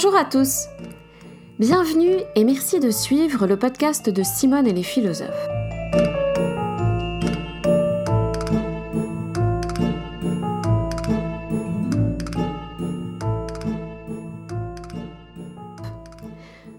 Bonjour 0.00 0.14
à 0.14 0.24
tous 0.24 0.68
Bienvenue 1.58 2.18
et 2.36 2.44
merci 2.44 2.78
de 2.78 2.88
suivre 2.88 3.48
le 3.48 3.56
podcast 3.56 4.08
de 4.08 4.22
Simone 4.22 4.68
et 4.68 4.72
les 4.72 4.84
philosophes. 4.84 5.48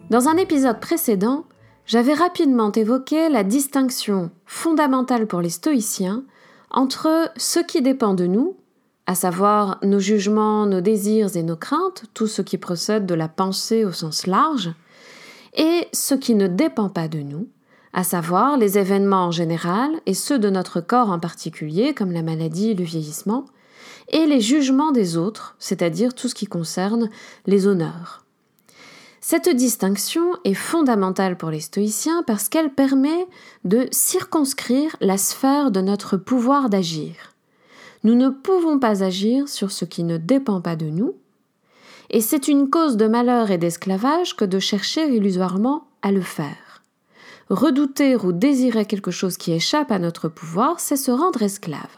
Dans 0.09 0.29
un 0.29 0.37
épisode 0.37 0.79
précédent, 0.79 1.43
j'avais 1.85 2.13
rapidement 2.13 2.71
évoqué 2.71 3.27
la 3.27 3.43
distinction 3.43 4.31
fondamentale 4.45 5.27
pour 5.27 5.41
les 5.41 5.49
stoïciens 5.49 6.23
entre 6.71 7.29
ce 7.35 7.59
qui 7.59 7.81
dépend 7.81 8.13
de 8.13 8.27
nous, 8.27 8.55
à 9.09 9.15
savoir 9.15 9.79
nos 9.81 9.97
jugements, 9.97 10.67
nos 10.67 10.81
désirs 10.81 11.35
et 11.35 11.41
nos 11.41 11.55
craintes, 11.55 12.03
tout 12.13 12.27
ce 12.27 12.43
qui 12.43 12.59
procède 12.59 13.07
de 13.07 13.15
la 13.15 13.27
pensée 13.27 13.83
au 13.83 13.91
sens 13.91 14.27
large, 14.27 14.71
et 15.57 15.87
ce 15.93 16.13
qui 16.13 16.35
ne 16.35 16.45
dépend 16.45 16.89
pas 16.89 17.07
de 17.07 17.17
nous, 17.17 17.47
à 17.91 18.03
savoir 18.03 18.55
les 18.55 18.77
événements 18.77 19.25
en 19.25 19.31
général 19.31 19.89
et 20.05 20.13
ceux 20.13 20.37
de 20.37 20.51
notre 20.51 20.79
corps 20.79 21.09
en 21.09 21.17
particulier, 21.17 21.95
comme 21.95 22.11
la 22.11 22.21
maladie 22.21 22.69
et 22.69 22.75
le 22.75 22.83
vieillissement, 22.83 23.45
et 24.09 24.27
les 24.27 24.41
jugements 24.41 24.91
des 24.91 25.17
autres, 25.17 25.55
c'est-à-dire 25.57 26.13
tout 26.13 26.27
ce 26.27 26.35
qui 26.35 26.45
concerne 26.45 27.09
les 27.47 27.65
honneurs. 27.65 28.23
Cette 29.21 29.49
distinction 29.49 30.35
est 30.43 30.53
fondamentale 30.53 31.35
pour 31.35 31.49
les 31.49 31.61
stoïciens 31.61 32.21
parce 32.27 32.47
qu'elle 32.47 32.75
permet 32.75 33.27
de 33.63 33.87
circonscrire 33.89 34.95
la 35.01 35.17
sphère 35.17 35.71
de 35.71 35.81
notre 35.81 36.15
pouvoir 36.15 36.69
d'agir. 36.69 37.33
Nous 38.03 38.15
ne 38.15 38.29
pouvons 38.29 38.79
pas 38.79 39.03
agir 39.03 39.49
sur 39.49 39.71
ce 39.71 39.85
qui 39.85 40.03
ne 40.03 40.17
dépend 40.17 40.61
pas 40.61 40.75
de 40.75 40.85
nous, 40.85 41.15
et 42.09 42.21
c'est 42.21 42.47
une 42.47 42.69
cause 42.69 42.97
de 42.97 43.07
malheur 43.07 43.51
et 43.51 43.57
d'esclavage 43.57 44.35
que 44.35 44.45
de 44.45 44.59
chercher 44.59 45.07
illusoirement 45.13 45.87
à 46.01 46.11
le 46.11 46.21
faire. 46.21 46.83
Redouter 47.49 48.15
ou 48.15 48.31
désirer 48.31 48.85
quelque 48.85 49.11
chose 49.11 49.37
qui 49.37 49.51
échappe 49.51 49.91
à 49.91 49.99
notre 49.99 50.29
pouvoir, 50.29 50.79
c'est 50.79 50.95
se 50.95 51.11
rendre 51.11 51.41
esclave. 51.41 51.97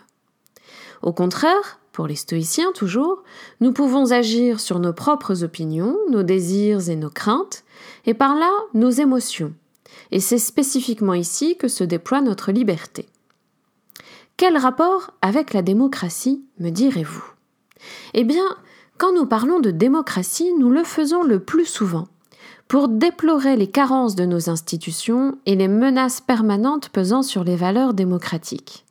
Au 1.02 1.14
contraire, 1.14 1.80
pour 1.92 2.08
les 2.08 2.16
stoïciens 2.16 2.72
toujours, 2.74 3.24
nous 3.60 3.74
pouvons 3.74 4.12
agir 4.12 4.60
sur 4.60 4.80
nos 4.80 4.94
propres 4.94 5.44
opinions, 5.44 5.98
nos 6.10 6.24
désirs 6.24 6.90
et 6.90 6.96
nos 6.96 7.10
craintes, 7.10 7.64
et 8.06 8.14
par 8.14 8.36
là 8.36 8.50
nos 8.74 8.90
émotions. 8.90 9.54
Et 10.12 10.20
c'est 10.20 10.38
spécifiquement 10.38 11.14
ici 11.14 11.58
que 11.58 11.68
se 11.68 11.84
déploie 11.84 12.22
notre 12.22 12.52
liberté. 12.52 13.08
Quel 14.42 14.58
rapport 14.58 15.12
avec 15.22 15.54
la 15.54 15.62
démocratie, 15.62 16.44
me 16.58 16.72
direz-vous? 16.72 17.24
Eh 18.16 18.24
bien, 18.24 18.44
quand 18.98 19.14
nous 19.14 19.28
parlons 19.28 19.60
de 19.60 19.70
démocratie, 19.70 20.52
nous 20.58 20.72
le 20.72 20.84
faisons 20.84 21.22
le 21.22 21.40
plus 21.40 21.68
souvent 21.68 22.08
pour 22.68 22.88
déplorer 22.88 23.56
les 23.56 23.68
carences 23.68 24.16
de 24.16 24.26
nos 24.26 24.50
institutions 24.50 25.38
et 25.46 25.56
les 25.56 25.68
menaces 25.68 26.22
permanentes 26.22 26.90
pesant 26.90 27.22
sur 27.22 27.44
les 27.44 27.56
valeurs 27.56 27.94
démocratiques. 27.94 28.84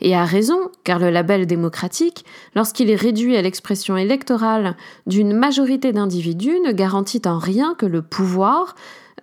Et 0.00 0.16
à 0.16 0.24
raison, 0.24 0.58
car 0.82 0.98
le 0.98 1.10
label 1.10 1.46
démocratique, 1.46 2.24
lorsqu'il 2.56 2.90
est 2.90 2.96
réduit 2.96 3.36
à 3.36 3.42
l'expression 3.42 3.96
électorale 3.96 4.76
d'une 5.06 5.32
majorité 5.32 5.92
d'individus, 5.92 6.58
ne 6.58 6.72
garantit 6.72 7.22
en 7.24 7.38
rien 7.38 7.76
que 7.76 7.86
le 7.86 8.02
pouvoir, 8.02 8.74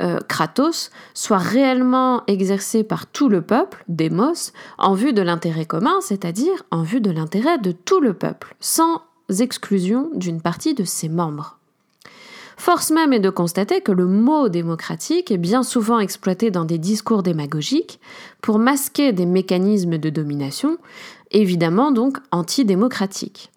euh, 0.02 0.20
Kratos, 0.28 0.92
soit 1.14 1.38
réellement 1.38 2.24
exercé 2.28 2.84
par 2.84 3.08
tout 3.08 3.30
le 3.30 3.42
peuple, 3.42 3.84
Demos, 3.88 4.52
en 4.78 4.94
vue 4.94 5.14
de 5.14 5.22
l'intérêt 5.22 5.66
commun, 5.66 5.96
c'est-à-dire 6.02 6.64
en 6.72 6.84
vue 6.84 7.02
de 7.02 7.12
l'intérêt 7.12 7.58
de 7.58 7.72
tout 7.72 8.00
le 8.00 8.14
peuple, 8.14 8.56
sans 8.60 9.02
exclusion 9.40 10.10
d'une 10.14 10.42
partie 10.42 10.74
de 10.74 10.84
ses 10.84 11.10
membres. 11.10 11.58
Force 12.58 12.92
même 12.92 13.14
est 13.14 13.20
de 13.20 13.30
constater 13.30 13.82
que 13.82 13.92
le 13.92 14.06
mot 14.06 14.50
démocratique 14.50 15.30
est 15.30 15.38
bien 15.38 15.64
souvent 15.64 16.00
exploité 16.00 16.52
dans 16.52 16.66
des 16.66 16.78
discours 16.78 17.22
démagogiques 17.22 18.00
pour 18.42 18.60
masquer 18.60 19.12
des 19.12 19.26
mécanismes 19.26 19.98
de 19.98 20.10
domination, 20.10 20.78
évidemment 21.32 21.92
donc 21.92 22.18
antidémocratiques. 22.32 23.52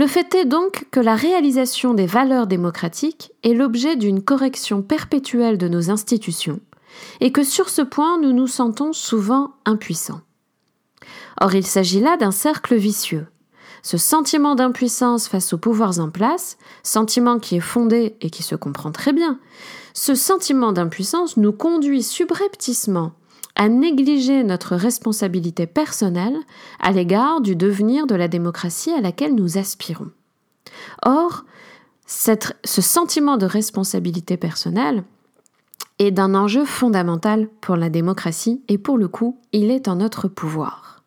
Le 0.00 0.06
fait 0.06 0.34
est 0.34 0.46
donc 0.46 0.86
que 0.90 0.98
la 0.98 1.14
réalisation 1.14 1.92
des 1.92 2.06
valeurs 2.06 2.46
démocratiques 2.46 3.32
est 3.42 3.52
l'objet 3.52 3.96
d'une 3.96 4.22
correction 4.22 4.80
perpétuelle 4.80 5.58
de 5.58 5.68
nos 5.68 5.90
institutions, 5.90 6.60
et 7.20 7.32
que 7.32 7.44
sur 7.44 7.68
ce 7.68 7.82
point 7.82 8.18
nous 8.18 8.32
nous 8.32 8.46
sentons 8.46 8.94
souvent 8.94 9.52
impuissants. 9.66 10.22
Or 11.38 11.54
il 11.54 11.66
s'agit 11.66 12.00
là 12.00 12.16
d'un 12.16 12.30
cercle 12.30 12.76
vicieux. 12.76 13.26
Ce 13.82 13.98
sentiment 13.98 14.54
d'impuissance 14.54 15.28
face 15.28 15.52
aux 15.52 15.58
pouvoirs 15.58 16.00
en 16.00 16.08
place, 16.08 16.56
sentiment 16.82 17.38
qui 17.38 17.56
est 17.56 17.60
fondé 17.60 18.16
et 18.22 18.30
qui 18.30 18.42
se 18.42 18.54
comprend 18.54 18.92
très 18.92 19.12
bien, 19.12 19.38
ce 19.92 20.14
sentiment 20.14 20.72
d'impuissance 20.72 21.36
nous 21.36 21.52
conduit 21.52 22.02
subrepticement 22.02 23.12
à 23.60 23.68
négliger 23.68 24.42
notre 24.42 24.74
responsabilité 24.74 25.66
personnelle 25.66 26.38
à 26.78 26.92
l'égard 26.92 27.42
du 27.42 27.56
devenir 27.56 28.06
de 28.06 28.14
la 28.14 28.26
démocratie 28.26 28.90
à 28.90 29.02
laquelle 29.02 29.34
nous 29.34 29.58
aspirons. 29.58 30.08
Or, 31.02 31.44
ce 32.06 32.80
sentiment 32.80 33.36
de 33.36 33.44
responsabilité 33.44 34.38
personnelle 34.38 35.04
est 35.98 36.10
d'un 36.10 36.34
enjeu 36.34 36.64
fondamental 36.64 37.50
pour 37.60 37.76
la 37.76 37.90
démocratie 37.90 38.62
et 38.68 38.78
pour 38.78 38.96
le 38.96 39.08
coup, 39.08 39.38
il 39.52 39.70
est 39.70 39.88
en 39.88 39.96
notre 39.96 40.26
pouvoir. 40.26 41.04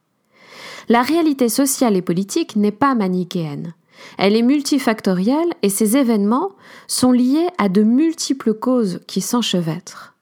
La 0.90 1.02
réalité 1.02 1.50
sociale 1.50 1.96
et 1.96 2.04
politique 2.04 2.56
n'est 2.56 2.72
pas 2.72 2.94
manichéenne. 2.94 3.74
Elle 4.20 4.36
est 4.36 4.44
multifactorielle 4.44 5.56
et 5.64 5.70
ces 5.70 5.98
événements 5.98 6.52
sont 6.86 7.14
liés 7.14 7.48
à 7.58 7.68
de 7.68 7.82
multiples 7.82 8.54
causes 8.54 9.00
qui 9.08 9.22
s'enchevêtrent. 9.22 10.14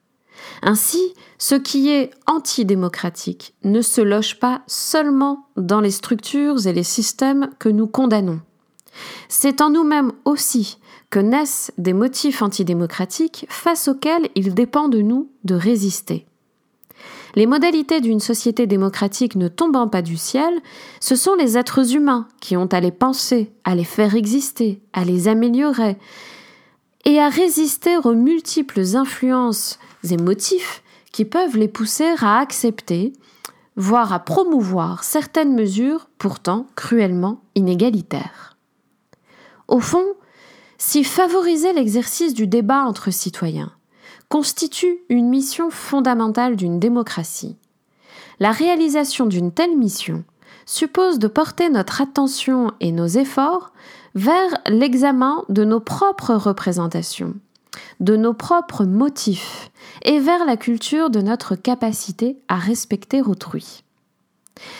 Ainsi, 0.61 1.13
ce 1.41 1.55
qui 1.55 1.89
est 1.89 2.11
antidémocratique 2.27 3.55
ne 3.63 3.81
se 3.81 3.99
loge 3.99 4.37
pas 4.37 4.61
seulement 4.67 5.47
dans 5.57 5.81
les 5.81 5.89
structures 5.89 6.67
et 6.67 6.71
les 6.71 6.83
systèmes 6.83 7.49
que 7.57 7.67
nous 7.67 7.87
condamnons. 7.87 8.41
C'est 9.27 9.59
en 9.59 9.71
nous-mêmes 9.71 10.11
aussi 10.23 10.77
que 11.09 11.17
naissent 11.17 11.71
des 11.79 11.93
motifs 11.93 12.43
antidémocratiques 12.43 13.47
face 13.49 13.87
auxquels 13.87 14.29
il 14.35 14.53
dépend 14.53 14.87
de 14.87 15.01
nous 15.01 15.31
de 15.43 15.55
résister. 15.55 16.27
Les 17.33 17.47
modalités 17.47 18.01
d'une 18.01 18.19
société 18.19 18.67
démocratique 18.67 19.35
ne 19.35 19.47
tombant 19.47 19.87
pas 19.87 20.03
du 20.03 20.17
ciel, 20.17 20.53
ce 20.99 21.15
sont 21.15 21.33
les 21.33 21.57
êtres 21.57 21.95
humains 21.95 22.27
qui 22.39 22.55
ont 22.55 22.67
à 22.67 22.79
les 22.79 22.91
penser, 22.91 23.51
à 23.63 23.73
les 23.73 23.83
faire 23.83 24.13
exister, 24.13 24.79
à 24.93 25.05
les 25.05 25.27
améliorer, 25.27 25.97
et 27.03 27.19
à 27.19 27.29
résister 27.29 27.97
aux 27.97 28.13
multiples 28.13 28.95
influences 28.95 29.79
et 30.07 30.17
motifs 30.17 30.83
qui 31.11 31.25
peuvent 31.25 31.57
les 31.57 31.67
pousser 31.67 32.13
à 32.21 32.39
accepter, 32.39 33.13
voire 33.75 34.13
à 34.13 34.19
promouvoir 34.19 35.03
certaines 35.03 35.53
mesures 35.53 36.09
pourtant 36.17 36.67
cruellement 36.75 37.41
inégalitaires. 37.55 38.57
Au 39.67 39.79
fond, 39.79 40.05
si 40.77 41.03
favoriser 41.03 41.73
l'exercice 41.73 42.33
du 42.33 42.47
débat 42.47 42.83
entre 42.83 43.11
citoyens, 43.11 43.71
constitue 44.29 44.99
une 45.09 45.29
mission 45.29 45.69
fondamentale 45.69 46.55
d'une 46.55 46.79
démocratie. 46.79 47.57
La 48.39 48.51
réalisation 48.51 49.25
d'une 49.25 49.51
telle 49.51 49.77
mission 49.77 50.23
suppose 50.65 51.19
de 51.19 51.27
porter 51.27 51.69
notre 51.69 52.01
attention 52.01 52.71
et 52.79 52.91
nos 52.91 53.07
efforts 53.07 53.71
vers 54.15 54.49
l'examen 54.67 55.43
de 55.49 55.63
nos 55.63 55.79
propres 55.79 56.33
représentations, 56.33 57.35
de 57.99 58.15
nos 58.15 58.33
propres 58.33 58.85
motifs 58.85 59.71
et 60.03 60.19
vers 60.19 60.45
la 60.45 60.57
culture 60.57 61.09
de 61.09 61.21
notre 61.21 61.55
capacité 61.55 62.37
à 62.47 62.55
respecter 62.55 63.21
autrui. 63.21 63.83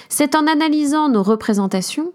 C'est 0.10 0.36
en 0.36 0.48
analysant 0.48 1.10
nos 1.10 1.24
représentations 1.24 2.14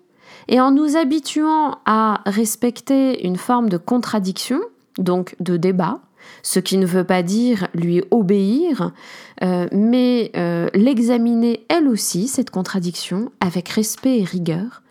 et 0.49 0.61
en 0.61 0.71
nous 0.71 0.97
habituant 0.97 1.79
à 1.87 2.23
respecter 2.27 3.27
une 3.27 3.37
forme 3.37 3.69
de 3.69 3.77
contradiction, 3.77 4.61
donc 4.99 5.35
de 5.41 5.57
débat, 5.57 6.01
ce 6.43 6.61
qui 6.61 6.77
ne 6.79 6.87
veut 6.87 7.05
pas 7.05 7.23
dire 7.23 7.69
lui 7.75 8.03
obéir, 8.11 8.93
euh, 9.43 9.67
mais 9.73 10.31
euh, 10.37 10.69
l'examiner 10.75 11.65
elle 11.69 11.89
aussi, 11.89 12.29
cette 12.29 12.51
contradiction, 12.51 13.33
avec 13.41 13.69
respect 13.69 14.21
et 14.21 14.25
rigueur, 14.25 14.83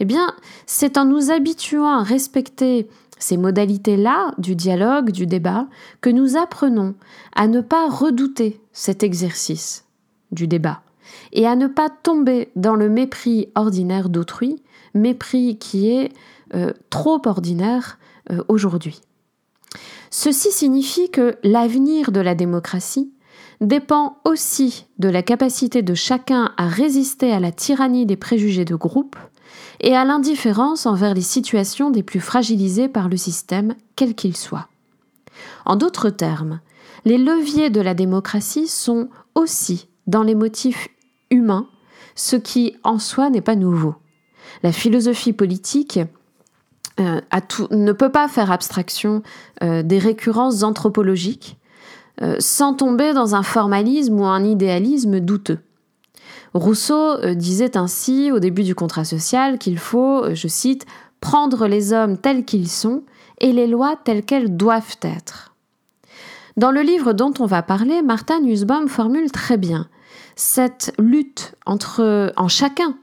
eh 0.00 0.04
bien, 0.04 0.34
c'est 0.66 0.98
en 0.98 1.04
nous 1.04 1.30
habituant 1.30 1.88
à 1.88 2.02
respecter 2.02 2.88
ces 3.24 3.38
modalités-là 3.38 4.34
du 4.36 4.54
dialogue, 4.54 5.10
du 5.10 5.26
débat, 5.26 5.66
que 6.02 6.10
nous 6.10 6.36
apprenons 6.36 6.94
à 7.34 7.46
ne 7.46 7.62
pas 7.62 7.88
redouter 7.88 8.60
cet 8.72 9.02
exercice 9.02 9.86
du 10.30 10.46
débat 10.46 10.82
et 11.32 11.46
à 11.46 11.56
ne 11.56 11.66
pas 11.66 11.88
tomber 11.88 12.50
dans 12.54 12.74
le 12.74 12.90
mépris 12.90 13.48
ordinaire 13.54 14.10
d'autrui, 14.10 14.62
mépris 14.92 15.56
qui 15.58 15.90
est 15.90 16.12
euh, 16.54 16.72
trop 16.90 17.20
ordinaire 17.26 17.98
aujourd'hui. 18.48 19.02
Ceci 20.10 20.50
signifie 20.50 21.10
que 21.10 21.36
l'avenir 21.42 22.10
de 22.10 22.20
la 22.20 22.34
démocratie 22.34 23.12
dépend 23.60 24.18
aussi 24.24 24.86
de 24.98 25.08
la 25.08 25.22
capacité 25.22 25.82
de 25.82 25.94
chacun 25.94 26.52
à 26.56 26.68
résister 26.68 27.32
à 27.32 27.40
la 27.40 27.52
tyrannie 27.52 28.06
des 28.06 28.16
préjugés 28.16 28.64
de 28.64 28.76
groupe 28.76 29.16
et 29.80 29.96
à 29.96 30.04
l'indifférence 30.04 30.86
envers 30.86 31.14
les 31.14 31.20
situations 31.20 31.90
des 31.90 32.02
plus 32.02 32.20
fragilisées 32.20 32.88
par 32.88 33.08
le 33.08 33.16
système, 33.16 33.74
quel 33.96 34.14
qu'il 34.14 34.36
soit. 34.36 34.68
En 35.64 35.76
d'autres 35.76 36.10
termes, 36.10 36.60
les 37.04 37.18
leviers 37.18 37.70
de 37.70 37.80
la 37.80 37.94
démocratie 37.94 38.68
sont 38.68 39.08
aussi 39.34 39.88
dans 40.06 40.22
les 40.22 40.34
motifs 40.34 40.88
humains, 41.30 41.66
ce 42.14 42.36
qui 42.36 42.76
en 42.84 42.98
soi 42.98 43.30
n'est 43.30 43.40
pas 43.40 43.56
nouveau. 43.56 43.94
La 44.62 44.72
philosophie 44.72 45.32
politique 45.32 45.98
euh, 47.00 47.20
ne 47.70 47.92
peut 47.92 48.12
pas 48.12 48.28
faire 48.28 48.52
abstraction 48.52 49.22
euh, 49.62 49.82
des 49.82 49.98
récurrences 49.98 50.62
anthropologiques 50.62 51.58
euh, 52.22 52.36
sans 52.38 52.74
tomber 52.74 53.12
dans 53.12 53.34
un 53.34 53.42
formalisme 53.42 54.20
ou 54.20 54.24
un 54.24 54.44
idéalisme 54.44 55.18
douteux. 55.18 55.58
Rousseau 56.54 57.18
disait 57.34 57.76
ainsi 57.76 58.30
au 58.32 58.38
début 58.38 58.62
du 58.62 58.74
contrat 58.74 59.04
social 59.04 59.58
qu'il 59.58 59.78
faut, 59.78 60.34
je 60.34 60.48
cite, 60.48 60.86
prendre 61.20 61.66
les 61.66 61.92
hommes 61.92 62.16
tels 62.16 62.44
qu'ils 62.44 62.68
sont 62.68 63.02
et 63.40 63.52
les 63.52 63.66
lois 63.66 63.96
telles 63.96 64.24
qu'elles 64.24 64.56
doivent 64.56 64.96
être. 65.02 65.54
Dans 66.56 66.70
le 66.70 66.82
livre 66.82 67.12
dont 67.12 67.34
on 67.40 67.46
va 67.46 67.62
parler, 67.62 68.02
Martin 68.02 68.40
Nussbaum 68.40 68.88
formule 68.88 69.32
très 69.32 69.56
bien 69.56 69.88
cette 70.36 70.92
lutte 70.98 71.54
entre, 71.66 72.32
en 72.36 72.48
chacun 72.48 72.96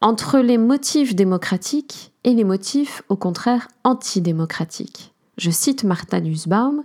entre 0.00 0.38
les 0.38 0.58
motifs 0.58 1.14
démocratiques 1.14 2.12
et 2.24 2.34
les 2.34 2.44
motifs 2.44 3.02
au 3.08 3.16
contraire 3.16 3.68
antidémocratiques. 3.84 5.14
Je 5.38 5.50
cite 5.50 5.84
Martha 5.84 6.20
Nussbaum, 6.20 6.84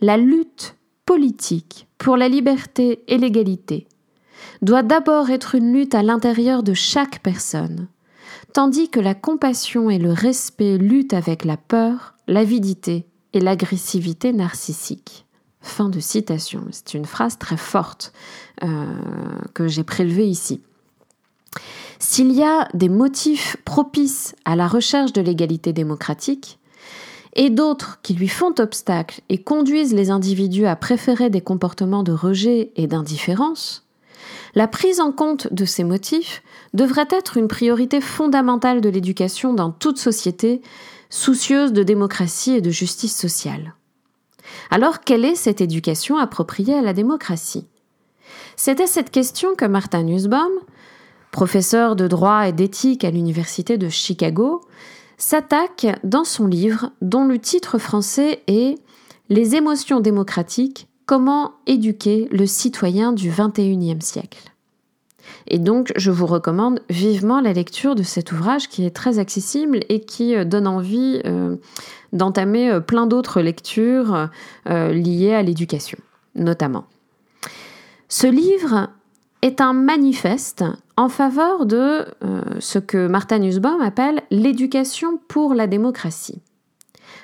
La 0.00 0.16
lutte 0.16 0.76
politique 1.06 1.88
pour 1.98 2.16
la 2.16 2.28
liberté 2.28 3.02
et 3.08 3.18
l'égalité 3.18 3.86
doit 4.62 4.82
d'abord 4.82 5.30
être 5.30 5.54
une 5.54 5.72
lutte 5.72 5.94
à 5.94 6.02
l'intérieur 6.02 6.62
de 6.62 6.74
chaque 6.74 7.20
personne, 7.22 7.88
tandis 8.52 8.88
que 8.88 9.00
la 9.00 9.14
compassion 9.14 9.90
et 9.90 9.98
le 9.98 10.12
respect 10.12 10.78
luttent 10.78 11.14
avec 11.14 11.44
la 11.44 11.56
peur, 11.56 12.14
l'avidité 12.26 13.06
et 13.32 13.40
l'agressivité 13.40 14.32
narcissique. 14.32 15.26
Fin 15.60 15.88
de 15.88 16.00
citation. 16.00 16.64
C'est 16.70 16.94
une 16.94 17.04
phrase 17.04 17.38
très 17.38 17.56
forte 17.56 18.12
euh, 18.62 18.84
que 19.54 19.68
j'ai 19.68 19.84
prélevée 19.84 20.28
ici. 20.28 20.62
S'il 21.98 22.32
y 22.32 22.44
a 22.44 22.68
des 22.74 22.88
motifs 22.88 23.56
propices 23.64 24.34
à 24.44 24.54
la 24.54 24.68
recherche 24.68 25.12
de 25.12 25.20
l'égalité 25.20 25.72
démocratique, 25.72 26.58
et 27.34 27.50
d'autres 27.50 28.00
qui 28.02 28.14
lui 28.14 28.28
font 28.28 28.54
obstacle 28.58 29.20
et 29.28 29.38
conduisent 29.38 29.94
les 29.94 30.10
individus 30.10 30.66
à 30.66 30.76
préférer 30.76 31.30
des 31.30 31.40
comportements 31.40 32.02
de 32.02 32.12
rejet 32.12 32.72
et 32.76 32.86
d'indifférence, 32.86 33.87
la 34.54 34.68
prise 34.68 35.00
en 35.00 35.12
compte 35.12 35.52
de 35.52 35.64
ces 35.64 35.84
motifs 35.84 36.42
devrait 36.74 37.08
être 37.10 37.36
une 37.36 37.48
priorité 37.48 38.00
fondamentale 38.00 38.80
de 38.80 38.88
l'éducation 38.88 39.54
dans 39.54 39.70
toute 39.70 39.98
société 39.98 40.62
soucieuse 41.10 41.72
de 41.72 41.82
démocratie 41.82 42.52
et 42.52 42.60
de 42.60 42.70
justice 42.70 43.16
sociale. 43.16 43.74
Alors 44.70 45.00
quelle 45.00 45.24
est 45.24 45.34
cette 45.34 45.60
éducation 45.60 46.18
appropriée 46.18 46.74
à 46.74 46.82
la 46.82 46.92
démocratie? 46.92 47.66
C'était 48.56 48.86
cette 48.86 49.10
question 49.10 49.54
que 49.54 49.64
Martin 49.64 50.02
Nussbaum, 50.02 50.52
professeur 51.30 51.96
de 51.96 52.08
droit 52.08 52.48
et 52.48 52.52
d'éthique 52.52 53.04
à 53.04 53.10
l'Université 53.10 53.78
de 53.78 53.88
Chicago, 53.88 54.62
s'attaque 55.16 55.86
dans 56.04 56.24
son 56.24 56.46
livre 56.46 56.90
dont 57.02 57.24
le 57.24 57.38
titre 57.38 57.78
français 57.78 58.42
est 58.46 58.78
Les 59.28 59.56
émotions 59.56 60.00
démocratiques, 60.00 60.87
comment 61.08 61.54
éduquer 61.66 62.28
le 62.30 62.46
citoyen 62.46 63.12
du 63.12 63.30
XXIe 63.30 63.96
siècle? 64.00 64.52
Et 65.46 65.58
donc, 65.58 65.90
je 65.96 66.10
vous 66.10 66.26
recommande 66.26 66.80
vivement 66.90 67.40
la 67.40 67.54
lecture 67.54 67.94
de 67.94 68.02
cet 68.02 68.30
ouvrage 68.30 68.68
qui 68.68 68.84
est 68.84 68.94
très 68.94 69.18
accessible 69.18 69.80
et 69.88 70.00
qui 70.00 70.36
euh, 70.36 70.44
donne 70.44 70.66
envie 70.66 71.22
euh, 71.24 71.56
d'entamer 72.12 72.70
euh, 72.70 72.80
plein 72.80 73.06
d'autres 73.06 73.40
lectures 73.40 74.28
liées 74.66 75.32
à 75.32 75.42
l'éducation, 75.42 75.98
notamment. 76.34 76.84
Ce 78.10 78.26
livre 78.26 78.88
est 79.40 79.62
un 79.62 79.72
manifeste 79.72 80.64
en 80.98 81.08
faveur 81.08 81.64
de 81.64 82.04
ce 82.58 82.78
que 82.78 83.06
Martin 83.06 83.38
Nussbaum 83.38 83.80
appelle 83.80 84.20
l'éducation 84.30 85.18
pour 85.28 85.54
la 85.54 85.66
démocratie. 85.66 86.42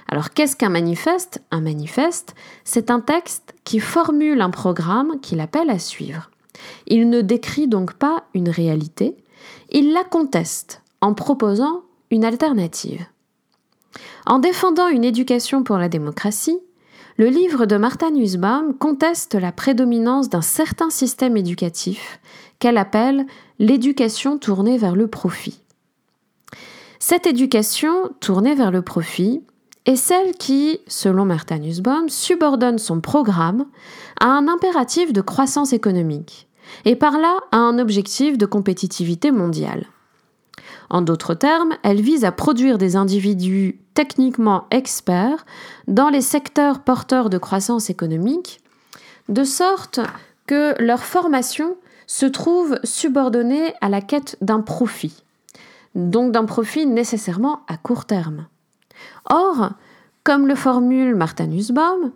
Alors 0.09 0.31
qu'est-ce 0.31 0.57
qu'un 0.57 0.69
manifeste? 0.69 1.43
Un 1.51 1.61
manifeste, 1.61 2.35
c'est 2.65 2.91
un 2.91 3.01
texte 3.01 3.55
qui 3.65 3.81
formule 3.81 4.41
un 4.41 4.51
programme 4.51 5.21
qu'il 5.21 5.41
appelle 5.41 5.71
à 5.71 5.79
suivre. 5.79 6.31
Il 6.87 7.09
ne 7.09 7.21
décrit 7.21 7.69
donc 7.69 7.95
pas 7.95 8.25
une 8.35 8.49
réalité, 8.49 9.17
il 9.71 9.93
la 9.93 10.05
conteste 10.05 10.83
en 11.01 11.15
proposant 11.15 11.83
une 12.11 12.25
alternative. 12.25 13.05
En 14.27 14.39
défendant 14.39 14.89
une 14.89 15.05
éducation 15.05 15.63
pour 15.63 15.77
la 15.77 15.89
démocratie, 15.89 16.59
le 17.17 17.29
livre 17.29 17.67
de 17.67 17.77
Martha 17.77 18.11
Nussbaum 18.11 18.77
conteste 18.77 19.35
la 19.35 19.53
prédominance 19.53 20.29
d'un 20.29 20.43
certain 20.43 20.91
système 20.91 21.37
éducatif 21.37 22.19
qu'elle 22.59 22.79
appelle 22.79 23.27
l'éducation 23.59 24.39
tournée 24.39 24.79
vers 24.79 24.97
le 24.97 25.07
profit. 25.07 25.61
Cette 26.99 27.27
éducation 27.27 28.11
tournée 28.21 28.55
vers 28.55 28.71
le 28.71 28.83
profit 28.83 29.43
est 29.87 29.97
celle 29.97 30.33
qui, 30.33 30.81
selon 30.87 31.25
Martha 31.25 31.59
Nussbaum, 31.59 32.09
subordonne 32.09 32.79
son 32.79 33.01
programme 33.01 33.67
à 34.21 34.27
un 34.27 34.49
impératif 34.49 35.13
de 35.13 35.21
croissance 35.21 35.73
économique 35.73 36.49
et 36.85 36.97
par 36.97 37.19
là 37.19 37.39
à 37.53 37.59
un 37.59 37.79
objectif 37.79 38.39
de 38.39 38.47
compétitivité 38.47 39.31
mondiale. 39.31 39.87
En 40.91 41.03
d'autres 41.03 41.35
termes, 41.35 41.75
elle 41.83 42.01
vise 42.01 42.25
à 42.25 42.33
produire 42.33 42.79
des 42.79 42.97
individus 42.97 43.81
techniquement 43.95 44.67
experts 44.71 45.45
dans 45.89 46.09
les 46.09 46.21
secteurs 46.21 46.81
porteurs 46.81 47.31
de 47.31 47.39
croissance 47.39 47.91
économique, 47.91 48.61
de 49.29 49.45
sorte 49.45 50.01
que 50.47 50.75
leur 50.83 51.03
formation 51.03 51.77
se 52.07 52.27
trouve 52.27 52.79
subordonnée 52.85 53.75
à 53.81 53.89
la 53.89 54.03
quête 54.03 54.37
d'un 54.41 54.61
profit, 54.61 55.23
donc 55.95 56.33
d'un 56.33 56.45
profit 56.45 56.87
nécessairement 56.87 57.61
à 57.67 57.77
court 57.77 58.05
terme. 58.05 58.47
Or, 59.31 59.71
comme 60.23 60.47
le 60.47 60.55
formule 60.55 61.15
Martin 61.15 61.47
Nussbaum, 61.47 62.13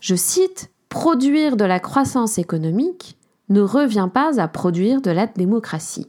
je 0.00 0.14
cite, 0.14 0.70
Produire 0.88 1.56
de 1.56 1.64
la 1.64 1.80
croissance 1.80 2.38
économique 2.38 3.18
ne 3.48 3.60
revient 3.60 4.08
pas 4.12 4.40
à 4.40 4.48
produire 4.48 5.02
de 5.02 5.10
la 5.10 5.26
démocratie. 5.26 6.06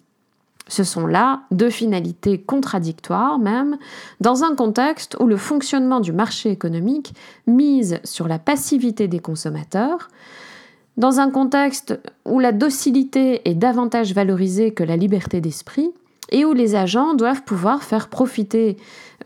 Ce 0.69 0.83
sont 0.83 1.07
là 1.07 1.41
deux 1.51 1.69
finalités 1.69 2.39
contradictoires 2.41 3.39
même, 3.39 3.77
dans 4.21 4.43
un 4.43 4.55
contexte 4.55 5.17
où 5.19 5.25
le 5.25 5.37
fonctionnement 5.37 5.99
du 5.99 6.13
marché 6.13 6.51
économique 6.51 7.13
mise 7.47 7.99
sur 8.03 8.27
la 8.27 8.39
passivité 8.39 9.07
des 9.07 9.19
consommateurs, 9.19 10.09
dans 10.97 11.19
un 11.19 11.29
contexte 11.29 11.99
où 12.25 12.39
la 12.39 12.51
docilité 12.51 13.41
est 13.49 13.55
davantage 13.55 14.13
valorisée 14.13 14.73
que 14.73 14.83
la 14.83 14.97
liberté 14.97 15.41
d'esprit, 15.41 15.91
et 16.29 16.45
où 16.45 16.53
les 16.53 16.75
agents 16.75 17.13
doivent 17.13 17.43
pouvoir 17.43 17.83
faire 17.83 18.09
profiter 18.09 18.77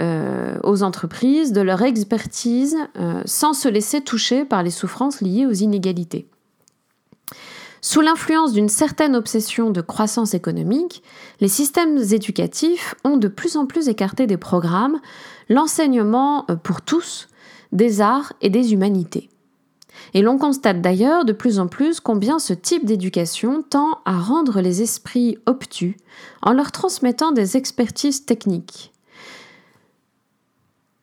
euh, 0.02 0.58
aux 0.64 0.84
entreprises 0.84 1.52
de 1.52 1.62
leur 1.62 1.82
expertise 1.82 2.78
euh, 2.98 3.22
sans 3.26 3.54
se 3.54 3.68
laisser 3.68 4.02
toucher 4.02 4.46
par 4.46 4.64
les 4.64 4.70
souffrances 4.70 5.22
liées 5.22 5.46
aux 5.46 5.52
inégalités. 5.52 6.28
Sous 7.84 8.02
l'influence 8.02 8.54
d'une 8.54 8.70
certaine 8.70 9.16
obsession 9.16 9.72
de 9.72 9.82
croissance 9.82 10.36
économique, 10.36 11.02
les 11.40 11.48
systèmes 11.48 11.98
éducatifs 11.98 12.94
ont 13.04 13.18
de 13.18 13.28
plus 13.28 13.58
en 13.58 13.66
plus 13.66 13.90
écarté 13.90 14.28
des 14.28 14.38
programmes 14.38 15.00
l'enseignement 15.50 16.46
euh, 16.50 16.56
pour 16.56 16.82
tous 16.82 17.28
des 17.72 18.02
arts 18.02 18.34
et 18.42 18.50
des 18.50 18.74
humanités. 18.74 19.31
Et 20.14 20.22
l'on 20.22 20.38
constate 20.38 20.82
d'ailleurs 20.82 21.26
de 21.26 21.34
plus 21.34 21.60
en 21.60 21.68
plus 21.68 22.00
combien 22.00 22.40
ce 22.40 22.54
type 22.54 22.86
d'éducation 22.86 23.62
tend 23.62 24.00
à 24.06 24.18
rendre 24.20 24.62
les 24.62 24.82
esprits 24.82 25.38
obtus 25.46 25.98
en 26.42 26.54
leur 26.54 26.72
transmettant 26.72 27.32
des 27.32 27.56
expertises 27.58 28.26
techniques 28.26 28.92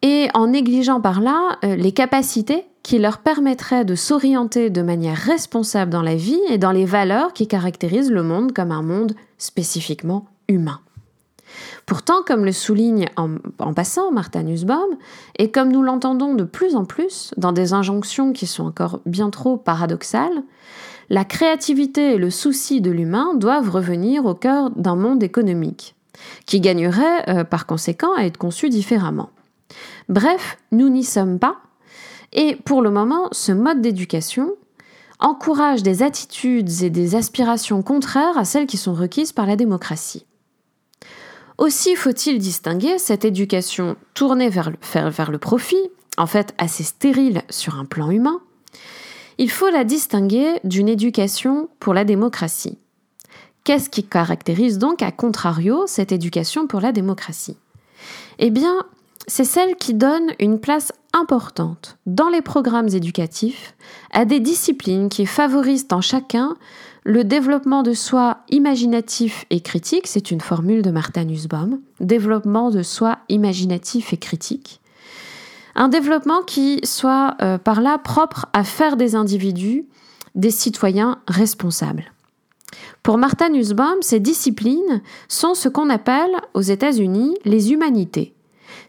et 0.03 0.29
en 0.35 0.49
négligeant 0.49 1.00
par 1.00 1.21
là 1.21 1.59
euh, 1.65 1.77
les 1.77 1.93
capacités 1.93 2.65
qui 2.83 2.99
leur 2.99 3.19
permettraient 3.19 3.85
de 3.85 3.95
s'orienter 3.95 4.71
de 4.71 4.83
manière 4.83 5.17
responsable 5.17 5.91
dans 5.91 6.03
la 6.03 6.15
vie 6.15 6.41
et 6.49 6.59
dans 6.59 6.73
les 6.73 6.85
valeurs 6.85 7.33
qui 7.33 7.49
caractérisent 7.49 8.11
le 8.11 8.23
monde 8.23 8.53
comme 8.53 8.73
un 8.73 8.83
monde 8.83 9.15
spécifiquement 9.37 10.27
humain. 10.49 10.81
Pourtant, 11.87 12.23
comme 12.27 12.45
le 12.45 12.53
souligne 12.53 13.09
en, 13.17 13.73
passant 13.75 14.11
Martin 14.12 14.43
Nussbaum, 14.43 14.97
et 15.38 15.50
comme 15.50 15.73
nous 15.73 15.83
l'entendons 15.83 16.35
de 16.35 16.45
plus 16.45 16.77
en 16.77 16.85
plus 16.85 17.33
dans 17.37 17.53
des 17.53 17.73
injonctions 17.73 18.33
qui 18.33 18.47
sont 18.47 18.67
encore 18.67 19.00
bien 19.07 19.31
trop 19.31 19.57
paradoxales, 19.57 20.43
la 21.11 21.25
créativité 21.25 22.15
et 22.15 22.19
le 22.19 22.31
souci 22.31 22.81
de 22.81 22.91
l'humain 22.91 23.35
doivent 23.35 23.71
revenir 23.71 24.27
au 24.27 24.35
cœur 24.35 24.71
d'un 24.71 24.97
monde 24.97 25.23
économique, 25.23 25.95
qui 26.45 26.61
gagnerait 26.61 27.29
euh, 27.29 27.45
par 27.45 27.67
conséquent 27.67 28.15
à 28.15 28.25
être 28.25 28.37
conçu 28.37 28.69
différemment. 28.69 29.31
Bref, 30.09 30.59
nous 30.73 30.88
n'y 30.88 31.05
sommes 31.05 31.38
pas, 31.38 31.57
et 32.33 32.57
pour 32.57 32.83
le 32.83 32.91
moment, 32.91 33.29
ce 33.33 33.53
mode 33.53 33.81
d'éducation 33.81 34.53
encourage 35.19 35.83
des 35.83 36.03
attitudes 36.03 36.83
et 36.83 36.91
des 36.91 37.15
aspirations 37.15 37.83
contraires 37.83 38.37
à 38.37 38.45
celles 38.45 38.67
qui 38.67 38.77
sont 38.77 38.95
requises 38.95 39.33
par 39.33 39.47
la 39.47 39.57
démocratie. 39.57 40.25
Aussi 41.59 41.97
faut-il 41.97 42.38
distinguer 42.38 42.99
cette 42.99 43.25
éducation 43.25 43.97
tournée 44.15 44.49
vers 44.49 44.71
le, 44.71 45.38
profit, 45.38 45.91
en 46.17 46.27
fait 46.27 46.55
assez 46.57 46.85
stérile 46.85 47.43
sur 47.50 47.79
un 47.79 47.85
plan 47.85 48.11
humain, 48.11 48.41
il 49.38 49.50
faut 49.50 49.69
la 49.69 49.83
distinguer 49.83 50.61
d'une 50.62 50.88
éducation 50.88 51.69
pour 51.81 51.95
la 51.95 52.05
démocratie. 52.05 52.79
Qu'est-ce 53.65 53.91
qui 53.91 54.05
caractérise 54.05 54.79
donc, 54.79 55.03
à 55.03 55.11
contrario, 55.11 55.85
cette 55.87 56.12
éducation 56.12 56.69
pour 56.69 56.81
la 56.81 56.93
démocratie? 56.93 57.57
Eh 58.38 58.50
bien, 58.50 58.87
c'est 59.27 59.45
celle 59.45 59.75
qui 59.75 59.95
donne 59.95 60.33
une 60.38 60.61
place 60.61 60.93
importante 61.12 61.99
dans 62.07 62.29
les 62.29 62.41
programmes 62.41 62.88
éducatifs 62.88 63.75
à 64.12 64.25
des 64.25 64.41
disciplines 64.41 65.09
qui 65.09 65.27
favorisent 65.27 65.88
en 65.91 66.00
chacun 66.00 66.57
le 67.09 67.25
développement 67.25 67.83
de 67.83 67.95
soi 67.95 68.37
imaginatif 68.50 69.47
et 69.49 69.61
critique, 69.61 70.07
c'est 70.07 70.31
une 70.31 70.43
formule 70.43 70.83
de 70.83 70.91
Martha 70.91 71.25
Nussbaum, 71.25 71.81
développement 72.00 72.71
de 72.71 72.83
soi 72.83 73.17
imaginatif 73.31 74.12
et 74.12 74.19
critique, 74.19 74.83
un 75.75 75.88
développement 75.88 76.43
qui 76.43 76.81
soit 76.85 77.35
euh, 77.41 77.57
par 77.57 77.81
là 77.81 77.97
propre 77.97 78.45
à 78.53 78.62
faire 78.62 78.99
des 78.99 79.15
individus 79.15 79.87
des 80.35 80.50
citoyens 80.50 81.23
responsables. 81.27 82.12
Pour 83.03 83.17
Martha 83.17 83.49
Nussbaum, 83.49 83.97
ces 84.03 84.21
disciplines 84.21 85.00
sont 85.29 85.55
ce 85.55 85.71
qu'on 85.71 85.88
appelle 85.88 86.37
aux 86.53 86.61
États-Unis 86.61 87.35
les 87.47 87.73
humanités, 87.73 88.35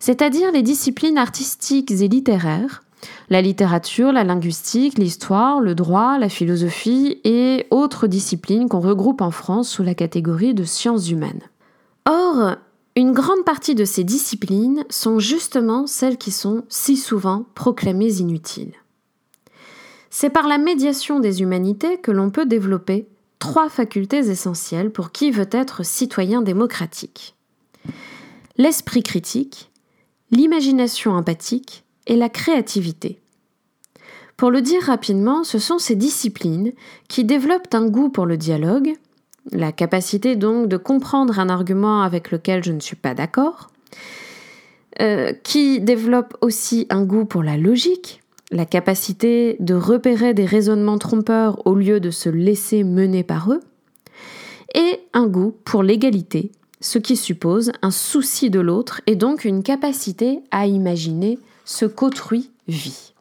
c'est-à-dire 0.02 0.52
les 0.52 0.62
disciplines 0.62 1.18
artistiques 1.18 1.90
et 1.90 2.10
littéraires, 2.10 2.84
la 3.30 3.42
littérature, 3.42 4.12
la 4.12 4.24
linguistique, 4.24 4.98
l'histoire, 4.98 5.62
le 5.62 5.76
droit, 5.76 6.18
la 6.18 6.30
philosophie 6.30 7.20
et 7.24 7.68
autres 7.72 8.08
disciplines 8.08 8.68
qu'on 8.68 8.80
regroupe 8.80 9.22
en 9.22 9.32
France 9.32 9.70
sous 9.70 9.84
la 9.84 9.94
catégorie 9.94 10.54
de 10.54 10.64
sciences 10.64 11.10
humaines. 11.10 11.44
Or, 12.06 12.56
une 12.96 13.12
grande 13.12 13.46
partie 13.46 13.76
de 13.76 13.86
ces 13.86 14.04
disciplines 14.04 14.84
sont 14.90 15.20
justement 15.20 15.88
celles 15.88 16.18
qui 16.18 16.32
sont 16.32 16.64
si 16.70 16.98
souvent 16.98 17.46
proclamées 17.56 18.20
inutiles. 18.20 18.74
C'est 20.10 20.32
par 20.32 20.48
la 20.48 20.58
médiation 20.58 21.20
des 21.20 21.42
humanités 21.42 22.00
que 22.00 22.12
l'on 22.12 22.32
peut 22.32 22.46
développer 22.46 23.08
trois 23.38 23.70
facultés 23.70 24.18
essentielles 24.18 24.92
pour 24.92 25.12
qui 25.12 25.32
veut 25.32 25.50
être 25.52 25.86
citoyen 25.86 26.42
démocratique. 26.42 27.36
L'esprit 28.58 29.04
critique, 29.04 29.72
l'imagination 30.32 31.12
empathique 31.12 31.86
et 32.08 32.16
la 32.16 32.30
créativité. 32.30 33.20
Pour 34.38 34.52
le 34.52 34.62
dire 34.62 34.84
rapidement, 34.84 35.44
ce 35.44 35.60
sont 35.60 35.80
ces 35.80 35.96
disciplines 35.96 36.72
qui 37.10 37.26
développent 37.26 37.74
un 37.74 37.88
goût 37.88 38.10
pour 38.10 38.26
le 38.26 38.38
dialogue, 38.38 38.94
la 39.52 39.72
capacité 39.72 40.36
donc 40.36 40.68
de 40.68 40.78
comprendre 40.78 41.40
un 41.40 41.50
argument 41.50 42.04
avec 42.04 42.32
lequel 42.32 42.64
je 42.64 42.72
ne 42.72 42.80
suis 42.80 42.96
pas 42.96 43.14
d'accord, 43.14 43.70
euh, 45.02 45.34
qui 45.44 45.82
développent 45.82 46.38
aussi 46.42 46.88
un 46.90 47.04
goût 47.04 47.26
pour 47.26 47.44
la 47.44 47.58
logique, 47.58 48.22
la 48.52 48.66
capacité 48.66 49.58
de 49.60 49.74
repérer 49.74 50.34
des 50.34 50.46
raisonnements 50.46 50.98
trompeurs 50.98 51.66
au 51.68 51.76
lieu 51.76 52.00
de 52.00 52.10
se 52.10 52.30
laisser 52.30 52.84
mener 52.84 53.24
par 53.24 53.52
eux, 53.52 53.60
et 54.74 55.02
un 55.14 55.28
goût 55.28 55.56
pour 55.66 55.84
l'égalité, 55.84 56.52
ce 56.82 56.98
qui 56.98 57.16
suppose 57.16 57.72
un 57.82 57.92
souci 57.92 58.50
de 58.50 58.60
l'autre 58.60 59.02
et 59.06 59.16
donc 59.16 59.44
une 59.44 59.64
capacité 59.64 60.40
à 60.52 60.66
imaginer 60.66 61.40
ce 61.70 61.86
qu'autrui 61.86 62.50
vit. 62.68 63.14